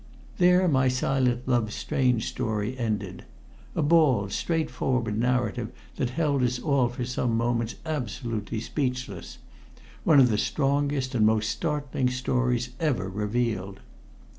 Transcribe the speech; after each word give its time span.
There 0.39 0.67
my 0.67 0.87
silent 0.87 1.47
love's 1.47 1.75
strange 1.75 2.27
story 2.27 2.75
ended. 2.75 3.23
A 3.75 3.83
bald, 3.83 4.31
straightforward 4.31 5.15
narrative 5.15 5.69
that 5.97 6.09
held 6.09 6.41
us 6.41 6.57
all 6.57 6.89
for 6.89 7.05
some 7.05 7.37
moments 7.37 7.75
absolutely 7.85 8.61
speechless 8.61 9.37
one 10.03 10.19
of 10.19 10.29
the 10.29 10.39
strangest 10.39 11.13
and 11.13 11.23
most 11.23 11.51
startling 11.51 12.09
stories 12.09 12.71
ever 12.79 13.07
revealed. 13.09 13.79